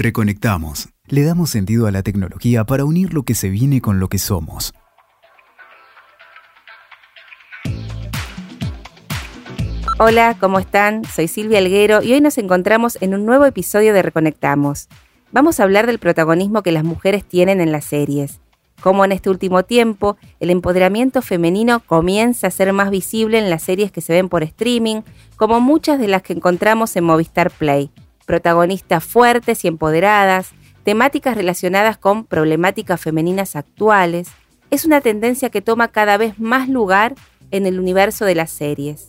[0.00, 0.90] Reconectamos.
[1.08, 4.18] Le damos sentido a la tecnología para unir lo que se viene con lo que
[4.18, 4.72] somos.
[9.98, 11.04] Hola, ¿cómo están?
[11.04, 14.86] Soy Silvia Alguero y hoy nos encontramos en un nuevo episodio de Reconectamos.
[15.32, 18.38] Vamos a hablar del protagonismo que las mujeres tienen en las series.
[18.80, 23.64] Cómo en este último tiempo el empoderamiento femenino comienza a ser más visible en las
[23.64, 25.00] series que se ven por streaming,
[25.34, 27.90] como muchas de las que encontramos en Movistar Play.
[28.28, 30.50] Protagonistas fuertes y empoderadas,
[30.84, 34.28] temáticas relacionadas con problemáticas femeninas actuales.
[34.70, 37.14] Es una tendencia que toma cada vez más lugar
[37.50, 39.08] en el universo de las series.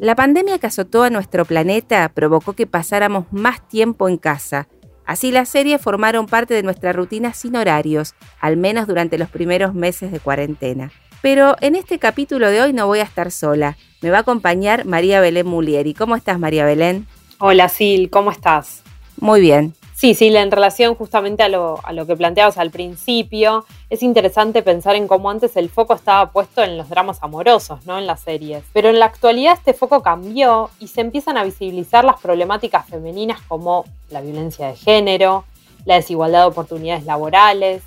[0.00, 4.68] La pandemia que azotó a nuestro planeta provocó que pasáramos más tiempo en casa.
[5.06, 9.72] Así las series formaron parte de nuestra rutina sin horarios, al menos durante los primeros
[9.72, 10.92] meses de cuarentena.
[11.22, 13.78] Pero en este capítulo de hoy no voy a estar sola.
[14.02, 15.94] Me va a acompañar María Belén Mulieri.
[15.94, 17.06] ¿Cómo estás, María Belén?
[17.40, 18.82] Hola, Sil, ¿cómo estás?
[19.20, 19.72] Muy bien.
[19.94, 24.60] Sí, sí, en relación justamente a lo, a lo que planteabas al principio, es interesante
[24.60, 27.96] pensar en cómo antes el foco estaba puesto en los dramas amorosos, ¿no?
[27.96, 28.64] En las series.
[28.72, 33.40] Pero en la actualidad este foco cambió y se empiezan a visibilizar las problemáticas femeninas
[33.42, 35.44] como la violencia de género,
[35.84, 37.84] la desigualdad de oportunidades laborales,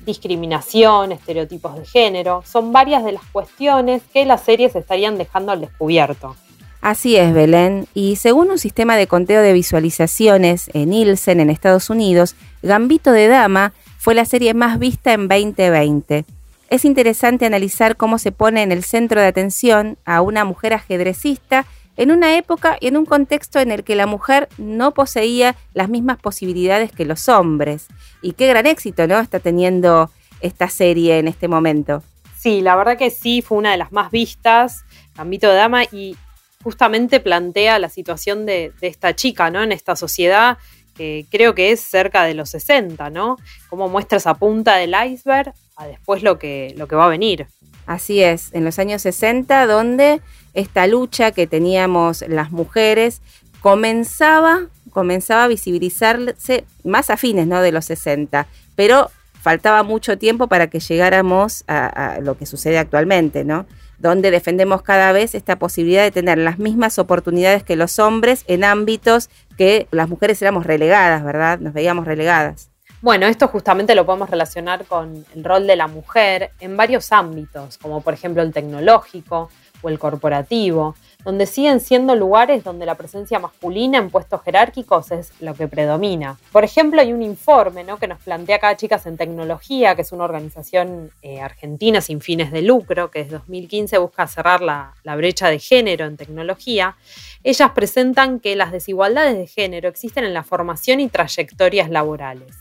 [0.00, 2.42] discriminación, estereotipos de género.
[2.44, 6.36] Son varias de las cuestiones que las series estarían dejando al descubierto.
[6.80, 7.86] Así es, Belén.
[7.92, 13.28] Y según un sistema de conteo de visualizaciones en Nielsen en Estados Unidos, Gambito de
[13.28, 16.24] Dama fue la serie más vista en 2020.
[16.70, 21.66] Es interesante analizar cómo se pone en el centro de atención a una mujer ajedrecista
[21.96, 25.90] en una época y en un contexto en el que la mujer no poseía las
[25.90, 27.88] mismas posibilidades que los hombres.
[28.22, 29.18] Y qué gran éxito, ¿no?
[29.18, 32.02] Está teniendo esta serie en este momento.
[32.38, 36.16] Sí, la verdad que sí, fue una de las más vistas, Gambito de Dama, y
[36.62, 39.62] justamente plantea la situación de, esta chica, ¿no?
[39.62, 40.58] En esta sociedad
[40.96, 43.36] que creo que es cerca de los 60, ¿no?
[43.68, 47.46] Cómo muestra esa punta del iceberg a después lo que, lo que va a venir.
[47.86, 50.20] Así es, en los años 60, donde
[50.52, 53.22] esta lucha que teníamos las mujeres
[53.60, 57.62] comenzaba, comenzaba a visibilizarse más a fines ¿no?
[57.62, 58.46] de los 60,
[58.76, 63.66] pero faltaba mucho tiempo para que llegáramos a, a lo que sucede actualmente, ¿no?
[64.00, 68.64] Donde defendemos cada vez esta posibilidad de tener las mismas oportunidades que los hombres en
[68.64, 71.60] ámbitos que las mujeres éramos relegadas, ¿verdad?
[71.60, 72.70] Nos veíamos relegadas.
[73.02, 77.78] Bueno, esto justamente lo podemos relacionar con el rol de la mujer en varios ámbitos,
[77.78, 79.50] como por ejemplo el tecnológico
[79.82, 80.94] o el corporativo,
[81.24, 86.38] donde siguen siendo lugares donde la presencia masculina en puestos jerárquicos es lo que predomina.
[86.52, 87.98] Por ejemplo, hay un informe ¿no?
[87.98, 92.52] que nos plantea acá Chicas en Tecnología, que es una organización eh, argentina sin fines
[92.52, 96.96] de lucro, que desde 2015 busca cerrar la, la brecha de género en tecnología.
[97.42, 102.59] Ellas presentan que las desigualdades de género existen en la formación y trayectorias laborales.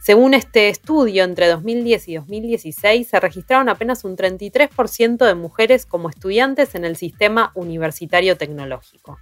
[0.00, 6.08] Según este estudio, entre 2010 y 2016 se registraron apenas un 33% de mujeres como
[6.08, 9.18] estudiantes en el sistema universitario tecnológico.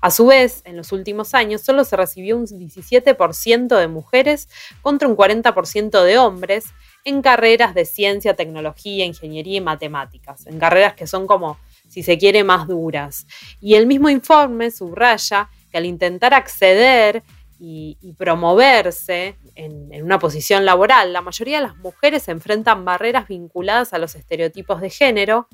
[0.00, 4.48] A su vez, en los últimos años solo se recibió un 17% de mujeres
[4.80, 6.64] contra un 40% de hombres
[7.04, 11.58] en carreras de ciencia, tecnología, ingeniería y matemáticas, en carreras que son como,
[11.88, 13.26] si se quiere, más duras.
[13.60, 17.22] Y el mismo informe subraya que al intentar acceder
[17.58, 23.98] y, promoverse en, una posición laboral, la mayoría de las mujeres enfrentan barreras vinculadas a
[23.98, 25.48] los estereotipos de género,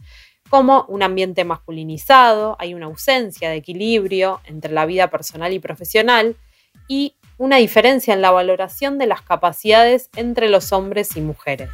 [0.51, 6.37] como un ambiente masculinizado, hay una ausencia de equilibrio entre la vida personal y profesional
[6.89, 11.71] y una diferencia en la valoración de las capacidades entre los hombres y mujeres.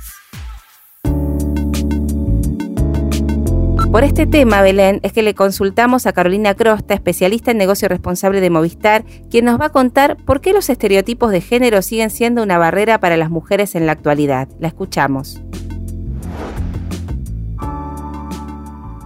[3.94, 8.40] Por este tema, Belén, es que le consultamos a Carolina Crosta, especialista en negocio responsable
[8.40, 12.42] de Movistar, quien nos va a contar por qué los estereotipos de género siguen siendo
[12.42, 14.48] una barrera para las mujeres en la actualidad.
[14.58, 15.40] La escuchamos.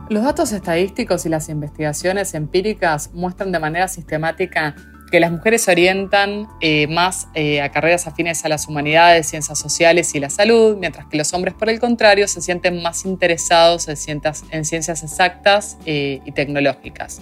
[0.08, 4.74] Los datos estadísticos y las investigaciones empíricas muestran de manera sistemática
[5.10, 9.58] que las mujeres se orientan eh, más eh, a carreras afines a las humanidades, ciencias
[9.58, 13.88] sociales y la salud, mientras que los hombres, por el contrario, se sienten más interesados
[13.88, 13.96] en,
[14.64, 17.20] ciencias, exactas eh, y tecnológicas.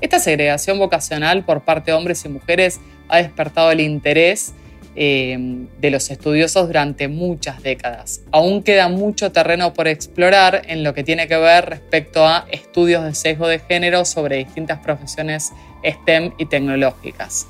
[0.00, 4.54] Esta segregación vocacional por parte de hombres y mujeres ha despertado el interés
[5.00, 8.20] de los estudiosos durante muchas décadas.
[8.32, 13.04] Aún queda mucho terreno por explorar en lo que tiene que ver respecto a estudios
[13.04, 15.52] de sesgo de género sobre distintas profesiones
[15.82, 17.46] STEM y tecnológicas.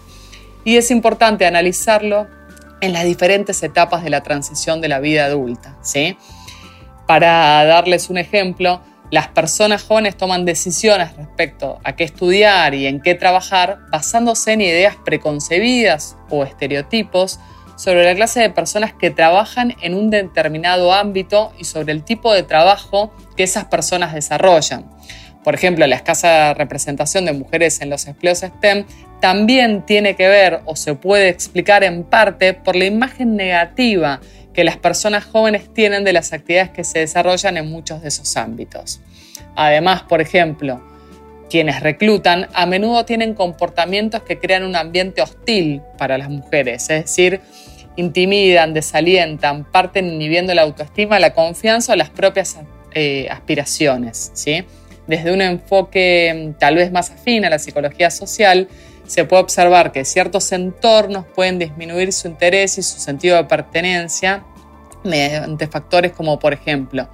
[0.65, 2.29] Y es importante analizarlo
[2.81, 5.77] en las diferentes etapas de la transición de la vida adulta.
[5.83, 6.17] ¿sí?
[7.09, 13.01] Para darles un ejemplo, las personas jóvenes toman decisiones respecto a qué estudiar y en
[13.01, 17.41] qué trabajar basándose en ideas preconcebidas o estereotipos
[17.77, 22.33] sobre la clase de personas que trabajan en un determinado ámbito y sobre el tipo
[22.33, 24.85] de trabajo que esas personas desarrollan.
[25.43, 28.85] Por ejemplo, la escasa representación de mujeres en los empleos STEM
[29.21, 34.21] también tiene que ver o se puede explicar en parte por la imagen negativa
[34.61, 38.37] que las personas jóvenes tienen de las actividades que se desarrollan en muchos de esos
[38.37, 39.01] ámbitos.
[39.57, 40.83] Además, por ejemplo,
[41.49, 47.05] quienes reclutan a menudo tienen comportamientos que crean un ambiente hostil para las mujeres, es
[47.07, 47.41] decir,
[47.97, 52.59] intimidan, desalientan, parten inhibiendo la autoestima, la confianza o las propias
[52.93, 54.31] eh, aspiraciones.
[54.35, 54.63] ¿sí?
[55.07, 58.69] Desde un enfoque mm, tal vez más afín a la psicología social,
[59.07, 64.45] se puede observar que ciertos entornos pueden disminuir su interés y su sentido de pertenencia
[65.05, 67.09] mediante factores como, por ejemplo,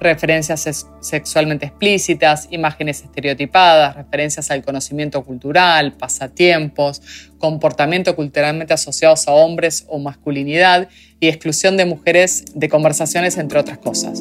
[0.00, 7.02] referencias sexualmente explícitas, imágenes estereotipadas, referencias al conocimiento cultural, pasatiempos,
[7.38, 10.88] comportamiento culturalmente asociados a hombres o masculinidad
[11.20, 14.20] y exclusión de mujeres de conversaciones, entre otras cosas.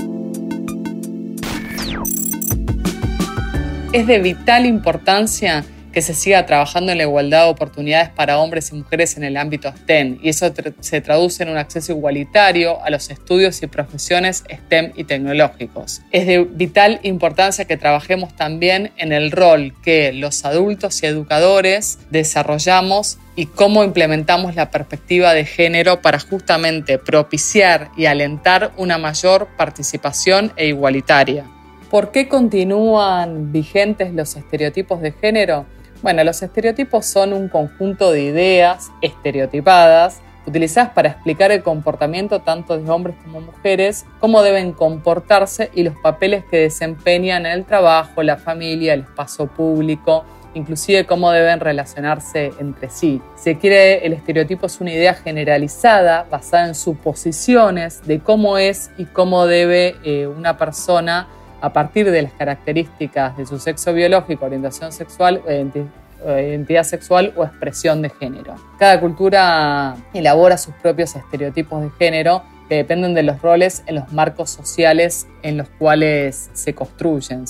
[3.94, 8.72] Es de vital importancia que se siga trabajando en la igualdad de oportunidades para hombres
[8.72, 12.90] y mujeres en el ámbito STEM y eso se traduce en un acceso igualitario a
[12.90, 16.02] los estudios y profesiones STEM y tecnológicos.
[16.12, 22.00] Es de vital importancia que trabajemos también en el rol que los adultos y educadores
[22.12, 29.48] desarrollamos y cómo implementamos la perspectiva de género para justamente propiciar y alentar una mayor
[29.58, 31.46] participación e igualitaria.
[31.90, 35.66] ¿Por qué continúan vigentes los estereotipos de género?
[36.02, 42.78] Bueno, los estereotipos son un conjunto de ideas estereotipadas utilizadas para explicar el comportamiento tanto
[42.78, 48.24] de hombres como mujeres, cómo deben comportarse y los papeles que desempeñan en el trabajo,
[48.24, 50.24] la familia, el espacio público,
[50.54, 53.22] inclusive cómo deben relacionarse entre sí.
[53.36, 59.06] Si quiere, el estereotipo es una idea generalizada basada en suposiciones de cómo es y
[59.06, 61.28] cómo debe eh, una persona
[61.62, 65.42] a partir de las características de su sexo biológico, orientación sexual,
[66.26, 68.56] identidad sexual o expresión de género.
[68.78, 74.12] Cada cultura elabora sus propios estereotipos de género que dependen de los roles en los
[74.14, 77.46] marcos sociales en los cuales se construyen.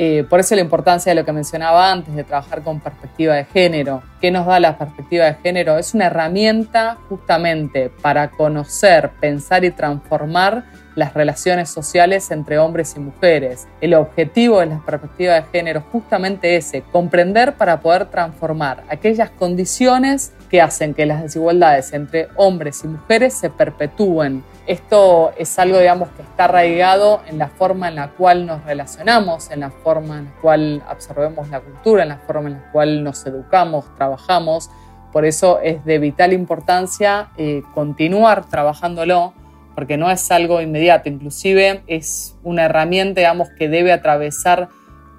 [0.00, 3.44] Eh, por eso la importancia de lo que mencionaba antes, de trabajar con perspectiva de
[3.46, 4.02] género.
[4.20, 5.76] ¿Qué nos da la perspectiva de género?
[5.76, 10.64] Es una herramienta justamente para conocer, pensar y transformar
[10.98, 13.68] las relaciones sociales entre hombres y mujeres.
[13.80, 19.30] El objetivo de la perspectiva de género es justamente ese, comprender para poder transformar aquellas
[19.30, 24.42] condiciones que hacen que las desigualdades entre hombres y mujeres se perpetúen.
[24.66, 29.52] Esto es algo, digamos, que está arraigado en la forma en la cual nos relacionamos,
[29.52, 33.04] en la forma en la cual absorbemos la cultura, en la forma en la cual
[33.04, 34.68] nos educamos, trabajamos.
[35.12, 39.32] Por eso es de vital importancia eh, continuar trabajándolo
[39.78, 44.70] porque no es algo inmediato, inclusive es una herramienta, digamos, que debe atravesar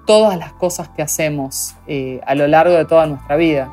[0.06, 3.72] todas las cosas que hacemos eh, a lo largo de toda nuestra vida.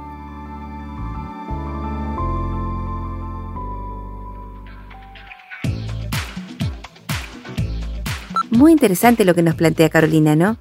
[8.50, 10.56] Muy interesante lo que nos plantea Carolina, ¿no?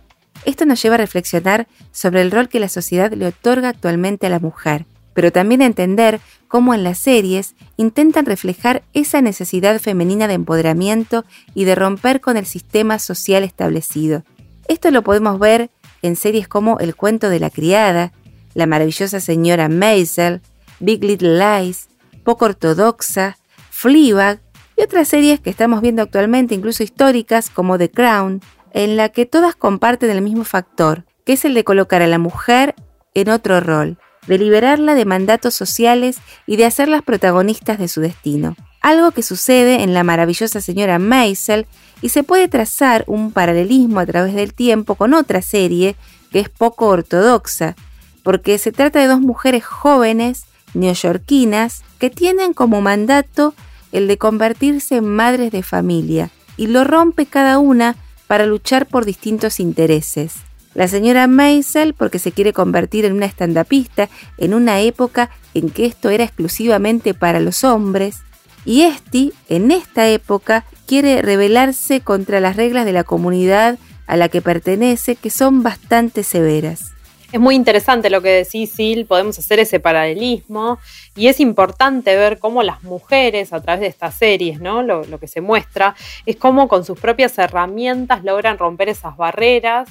[0.45, 4.31] Esto nos lleva a reflexionar sobre el rol que la sociedad le otorga actualmente a
[4.31, 4.87] la mujer
[5.17, 11.65] pero también entender cómo en las series intentan reflejar esa necesidad femenina de empoderamiento y
[11.65, 14.25] de romper con el sistema social establecido.
[14.69, 15.71] Esto lo podemos ver
[16.03, 18.13] en series como El cuento de la criada,
[18.53, 20.43] La maravillosa señora Maisel,
[20.81, 21.89] Big Little Lies,
[22.23, 23.39] Poco Ortodoxa,
[23.71, 24.43] Fleabag
[24.77, 28.43] y otras series que estamos viendo actualmente, incluso históricas como The Crown,
[28.75, 32.19] en la que todas comparten el mismo factor, que es el de colocar a la
[32.19, 32.75] mujer
[33.15, 33.97] en otro rol,
[34.27, 38.57] de liberarla de mandatos sociales y de hacerlas protagonistas de su destino.
[38.81, 41.67] Algo que sucede en la maravillosa señora Maisel
[42.03, 45.97] y se puede trazar un paralelismo a través del tiempo con otra serie
[46.31, 47.75] que es poco ortodoxa,
[48.23, 53.55] porque se trata de dos mujeres jóvenes, neoyorquinas, que tienen como mandato
[53.93, 59.05] el de convertirse en madres de familia, y lo rompe cada una para luchar por
[59.05, 60.46] distintos intereses.
[60.77, 65.87] La señora Maisel porque se quiere convertir en una estandapista en una época en que
[65.87, 68.19] esto era exclusivamente para los hombres.
[68.67, 74.29] Y Esti, en esta época, quiere rebelarse contra las reglas de la comunidad a la
[74.29, 76.93] que pertenece, que son bastante severas.
[77.33, 80.79] Es muy interesante lo que decís, Sil, podemos hacer ese paralelismo
[81.17, 84.83] y es importante ver cómo las mujeres a través de estas series, ¿no?
[84.83, 89.89] Lo, lo que se muestra es cómo con sus propias herramientas logran romper esas barreras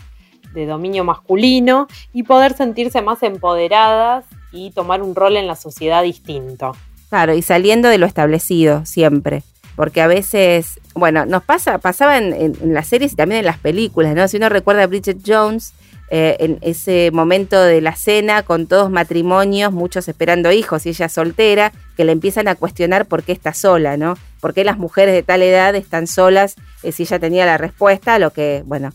[0.56, 6.02] de dominio masculino y poder sentirse más empoderadas y tomar un rol en la sociedad
[6.02, 6.72] distinto.
[7.10, 9.44] Claro, y saliendo de lo establecido siempre.
[9.76, 14.16] Porque a veces, bueno, nos pasa, pasaba en, las series y también en las películas,
[14.16, 14.28] ¿no?
[14.28, 15.74] Si uno recuerda a Bridget Jones,
[16.10, 21.10] eh, en ese momento de la cena con todos matrimonios, muchos esperando hijos y ella
[21.10, 24.18] soltera, que le empiezan a cuestionar por qué está sola, ¿no?
[24.40, 26.56] ¿Por qué las mujeres de tal edad están solas?
[26.84, 28.94] Eh, si ella tenía la respuesta, lo que, bueno,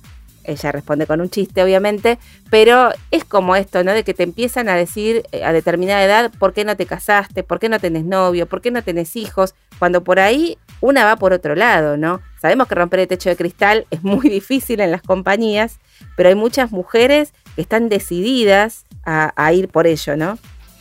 [0.50, 2.18] ella responde con un chiste, obviamente,
[2.50, 3.92] pero es como esto, ¿no?
[3.92, 7.42] De que te empiezan a decir eh, a determinada edad por qué no te casaste,
[7.42, 11.16] por qué no tenés novio, por qué no tenés hijos, cuando por ahí una va
[11.16, 12.20] por otro lado, ¿no?
[12.40, 15.78] Sabemos que romper el techo de cristal es muy difícil en las compañías,
[16.16, 20.38] pero hay muchas mujeres que están decididas a, ir por ello, ¿no?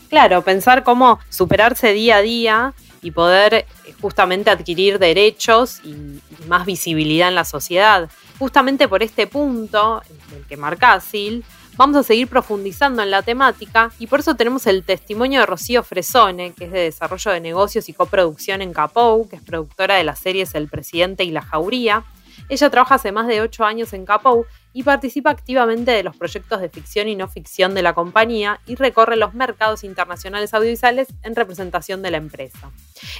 [0.08, 3.66] Claro, pensar cómo superarse día a día y poder eh,
[4.00, 8.08] justamente adquirir derechos y, más visibilidad en la sociedad
[8.40, 10.02] justamente por este punto,
[10.34, 10.98] el que marca
[11.76, 15.82] vamos a seguir profundizando en la temática y por eso tenemos el testimonio de Rocío
[15.82, 20.04] Fresone, que es de desarrollo de negocios y coproducción en Capou, que es productora de
[20.04, 22.04] las series El Presidente y La Jauría.
[22.48, 26.60] Ella trabaja hace más de ocho años en Capou y participa activamente de los proyectos
[26.60, 31.34] de ficción y no ficción de la compañía y recorre los mercados internacionales audiovisuales en
[31.34, 32.70] representación de la empresa.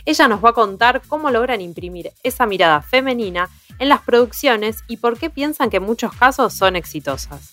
[0.05, 4.99] Ella nos va a contar cómo logran imprimir esa mirada femenina en las producciones y
[4.99, 7.53] por qué piensan que en muchos casos son exitosas.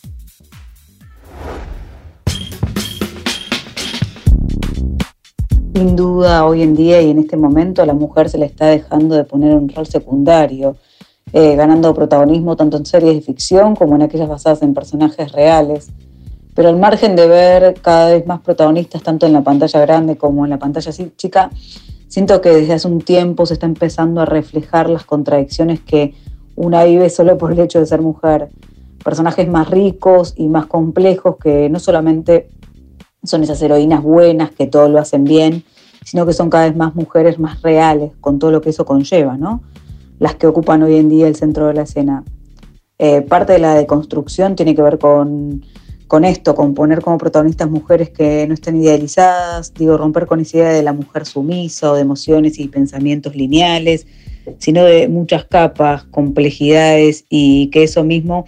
[5.73, 8.65] Sin duda, hoy en día y en este momento a la mujer se le está
[8.65, 10.75] dejando de poner un rol secundario
[11.33, 15.89] eh, ganando protagonismo tanto en series de ficción como en aquellas basadas en personajes reales.
[16.55, 20.45] Pero al margen de ver cada vez más protagonistas tanto en la pantalla grande como
[20.45, 21.51] en la pantalla chica,
[22.07, 26.15] siento que desde hace un tiempo se está empezando a reflejar las contradicciones que
[26.55, 28.49] una vive solo por el hecho de ser mujer.
[29.03, 32.49] Personajes más ricos y más complejos que no solamente
[33.23, 35.63] son esas heroínas buenas que todo lo hacen bien,
[36.03, 39.37] sino que son cada vez más mujeres más reales, con todo lo que eso conlleva,
[39.37, 39.61] ¿no?
[40.19, 42.23] Las que ocupan hoy en día el centro de la escena.
[42.99, 45.61] Eh, parte de la deconstrucción tiene que ver con,
[46.23, 50.69] esto, con poner como protagonistas mujeres que no estén idealizadas, digo, romper con esa idea
[50.69, 54.07] de la mujer sumisa o de emociones y pensamientos lineales,
[54.57, 58.45] sino de muchas capas, complejidades y que eso mismo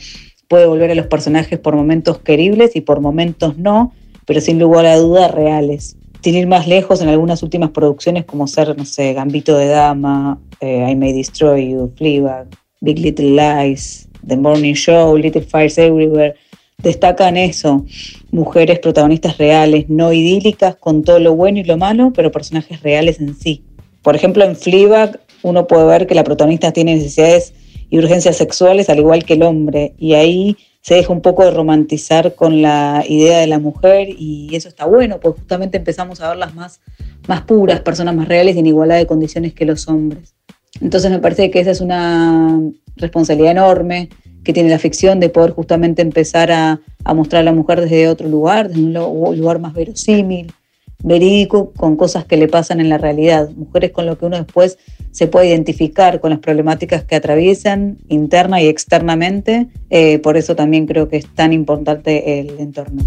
[0.47, 3.93] puede volver a los personajes por momentos queribles y por momentos no,
[4.25, 8.47] pero sin lugar a duda reales sin ir más lejos, en algunas últimas producciones como
[8.47, 12.47] ser, no sé, Gambito de Dama, eh, I May Destroy You, Fleabag,
[12.81, 16.35] Big Little Lies, The Morning Show, Little Fires Everywhere,
[16.77, 17.85] destacan eso,
[18.31, 23.19] mujeres protagonistas reales, no idílicas, con todo lo bueno y lo malo, pero personajes reales
[23.19, 23.63] en sí.
[24.01, 27.53] Por ejemplo, en Fleabag uno puede ver que la protagonista tiene necesidades
[27.89, 31.51] y urgencias sexuales al igual que el hombre, y ahí se deja un poco de
[31.51, 36.29] romantizar con la idea de la mujer y eso está bueno, porque justamente empezamos a
[36.29, 36.81] verlas más,
[37.27, 40.35] más puras, personas más reales y en igualdad de condiciones que los hombres.
[40.81, 42.59] Entonces me parece que esa es una
[42.95, 44.09] responsabilidad enorme
[44.43, 48.07] que tiene la ficción de poder justamente empezar a, a mostrar a la mujer desde
[48.07, 50.53] otro lugar, desde un lugar más verosímil,
[51.03, 54.77] verídico, con cosas que le pasan en la realidad, mujeres con lo que uno después
[55.11, 59.67] se puede identificar con las problemáticas que atraviesan interna y externamente.
[59.89, 63.03] Eh, por eso también creo que es tan importante el entorno.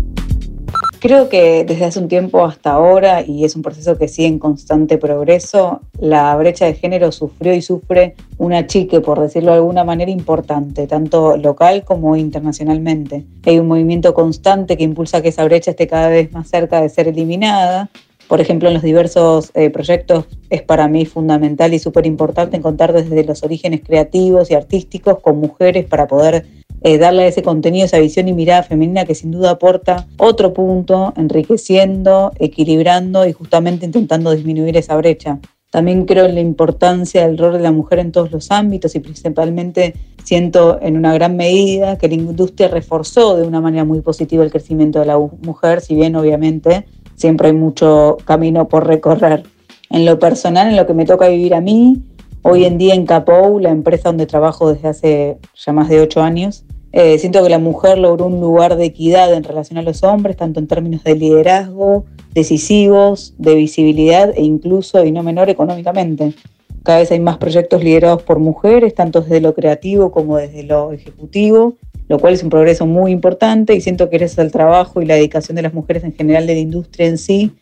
[1.03, 4.39] Creo que desde hace un tiempo hasta ahora, y es un proceso que sigue en
[4.39, 9.83] constante progreso, la brecha de género sufrió y sufre una chique, por decirlo de alguna
[9.83, 13.25] manera, importante, tanto local como internacionalmente.
[13.45, 16.89] Hay un movimiento constante que impulsa que esa brecha esté cada vez más cerca de
[16.89, 17.91] ser eliminada
[18.33, 22.95] por ejemplo, en los diversos eh, proyectos es para mí fundamental y súper importante encontrar
[22.95, 26.47] desde los orígenes creativos y artísticos con mujeres para poder
[26.85, 31.13] eh, darle ese contenido, esa visión y mirada femenina que sin duda aporta otro punto,
[31.17, 35.39] enriqueciendo, equilibrando y justamente intentando disminuir esa brecha.
[35.71, 39.01] También creo en la importancia del rol de la mujer en todos los ámbitos y
[39.01, 44.45] principalmente siento en una gran medida que la industria reforzó de una manera muy positiva
[44.45, 46.85] el crecimiento de la mujer, si bien obviamente
[47.15, 49.45] siempre hay mucho camino por recorrer.
[49.89, 52.03] En lo personal, en lo que me toca vivir a mí,
[52.43, 56.21] hoy en día en Capou, la empresa donde trabajo desde hace ya más de ocho
[56.21, 60.03] años, eh, siento que la mujer logró un lugar de equidad en relación a los
[60.03, 66.35] hombres, tanto en términos de liderazgo, decisivos, de visibilidad e incluso, y no menor, económicamente.
[66.83, 70.93] Cada vez hay más proyectos liderados por mujeres, tanto desde lo creativo como desde lo
[70.93, 71.77] ejecutivo,
[72.09, 75.15] lo cual es un progreso muy importante y siento que gracias al trabajo y la
[75.15, 77.53] dedicación de las mujeres en general de la industria en sí,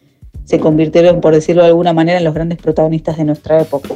[0.44, 3.90] se convirtieron, por decirlo de alguna manera, en los grandes protagonistas de nuestra época.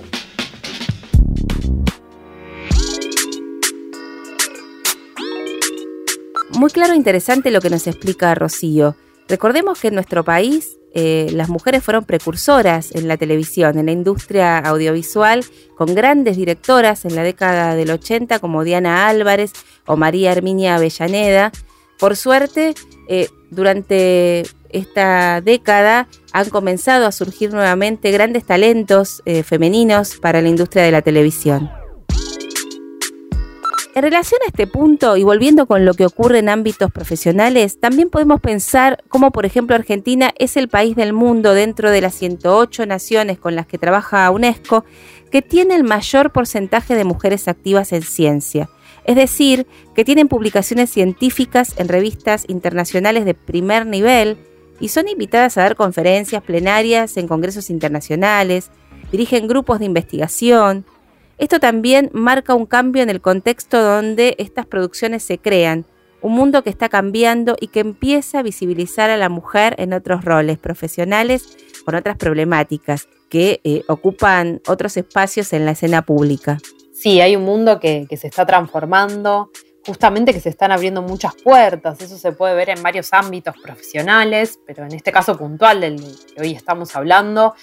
[6.65, 8.97] Muy claro e interesante lo que nos explica Rocío.
[9.29, 13.93] Recordemos que en nuestro país eh, las mujeres fueron precursoras en la televisión, en la
[13.93, 15.45] industria audiovisual,
[15.77, 19.53] con grandes directoras en la década del 80 como Diana Álvarez
[19.85, 21.53] o María Herminia Avellaneda.
[21.99, 22.75] Por suerte,
[23.11, 30.49] eh, durante esta década han comenzado a surgir nuevamente grandes talentos eh, femeninos para la
[30.49, 31.84] industria de la televisión.
[33.95, 38.11] En relación a este punto y volviendo con lo que ocurre en ámbitos profesionales, también
[38.11, 42.87] podemos pensar cómo, por ejemplo, Argentina es el país del mundo dentro de las 108
[42.87, 44.85] naciones con las que trabaja UNESCO
[45.31, 48.69] que tiene el mayor porcentaje de mujeres activas en ciencia.
[49.05, 54.39] Es decir, que tienen publicaciones científicas en revistas internacionales de primer nivel
[54.81, 58.73] y son invitadas a dar conferencias plenarias en congresos internacionales,
[59.13, 60.85] dirigen grupos de investigación,
[61.39, 65.85] esto también marca un cambio en el contexto donde estas producciones se crean,
[66.21, 70.25] un mundo que está cambiando y que empieza a visibilizar a la mujer en otros
[70.25, 76.59] roles profesionales con otras problemáticas que eh, ocupan otros espacios en la escena pública.
[76.95, 79.51] Sí, hay un mundo que, se está transformando,
[79.85, 84.59] justamente que se están abriendo muchas puertas, eso se puede ver en varios ámbitos profesionales,
[84.67, 85.97] pero en este caso puntual del
[86.35, 87.55] que hoy estamos hablando,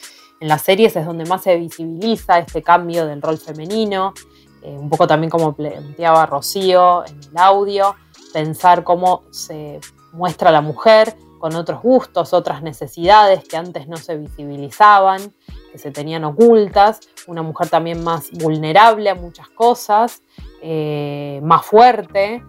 [0.42, 4.14] en las series es donde más se visibiliza este cambio del rol femenino,
[4.64, 7.96] eh, un poco también como planteaba Rocío en el audio,
[8.34, 9.80] pensar cómo se
[10.14, 15.32] muestra la mujer con otros gustos, otras necesidades que antes no se visibilizaban,
[15.72, 20.24] que se tenían ocultas, una mujer también más vulnerable a muchas cosas,
[20.64, 22.44] eh, más fuerte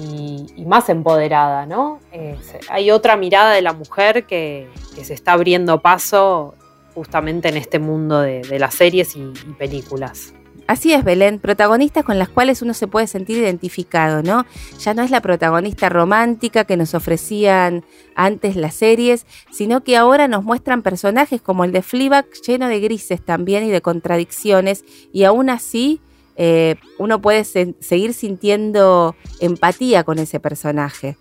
[0.00, 2.00] y, más empoderada, ¿no?
[2.10, 2.38] Eh,
[2.70, 6.54] hay otra mirada de la mujer que, que se está abriendo paso
[6.94, 10.34] justamente en este mundo de, las series y, películas.
[10.66, 14.46] Así es, Belén, protagonistas con las cuales uno se puede sentir identificado, ¿no?
[14.78, 17.84] Ya no es la protagonista romántica que nos ofrecían
[18.14, 22.80] antes las series, sino que ahora nos muestran personajes como el de Fleabag lleno de
[22.80, 26.00] grises también y de contradicciones, y aún así
[26.36, 31.16] eh, uno puede seguir sintiendo empatía con ese personaje,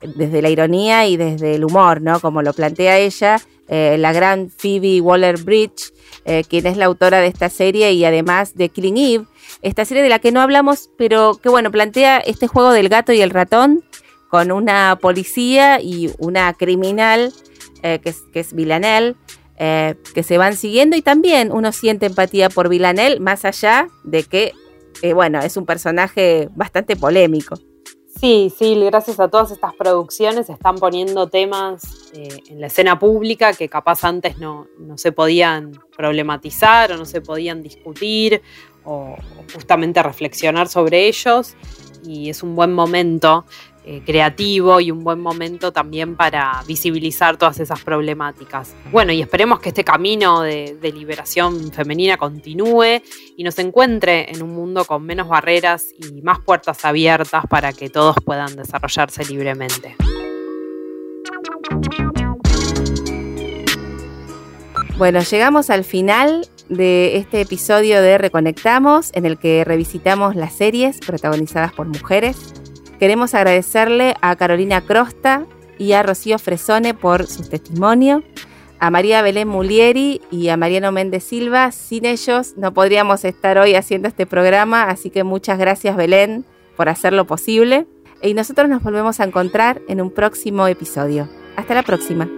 [0.00, 2.20] desde la ironía y desde el humor, ¿no?
[2.20, 5.92] Como lo plantea ella, eh, la gran Phoebe Waller-Bridge,
[6.24, 9.24] eh, quien es la autora de esta serie y además de Killing Eve,
[9.62, 13.12] esta serie de la que no hablamos, pero que bueno, plantea este juego del gato
[13.12, 13.84] y el ratón
[14.28, 17.32] con una policía y una criminal
[17.82, 19.14] que, es, que es Villanelle,
[19.56, 24.24] eh, que se van siguiendo y también uno siente empatía por Villanel, más allá de
[24.24, 24.52] que,
[25.00, 27.56] eh, bueno, es un personaje bastante polémico.
[28.24, 33.52] Sí, sí, gracias a todas estas producciones están poniendo temas eh, en la escena pública
[33.52, 38.40] que capaz antes no, no, se podían problematizar o no se podían discutir
[38.82, 39.14] o
[39.52, 41.54] justamente reflexionar sobre ellos
[42.02, 43.44] y es un buen momento
[43.86, 48.74] eh, creativo y un buen momento también para visibilizar todas esas problemáticas.
[48.90, 53.02] Bueno, y esperemos que este camino de, liberación femenina continúe
[53.36, 57.90] y nos encuentre en un mundo con menos barreras y más puertas abiertas para que
[57.90, 59.96] todos puedan desarrollarse libremente.
[64.96, 71.00] Bueno, llegamos al final de este episodio de Reconectamos, en el que revisitamos las series
[71.00, 72.54] protagonizadas por mujeres.
[72.98, 75.46] Queremos agradecerle a Carolina Crosta
[75.78, 78.22] y a Rocío Fresone por su testimonio,
[78.78, 81.72] a María Belén Mulieri y a Mariano Méndez Silva.
[81.72, 86.44] Sin ellos no podríamos estar hoy haciendo este programa, así que muchas gracias Belén
[86.76, 87.86] por hacerlo posible.
[88.22, 91.28] Y nosotros nos volvemos a encontrar en un próximo episodio.
[91.56, 92.28] Hasta la próxima.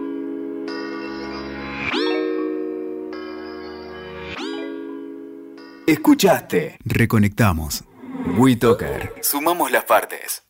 [5.87, 6.79] Escuchaste.
[6.85, 7.85] Reconectamos.
[8.37, 9.15] WeToker.
[9.23, 10.46] Sumamos las partes.